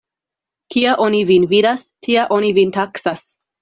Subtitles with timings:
[0.75, 3.33] Kia oni vin vidas, tia oni vin taksas.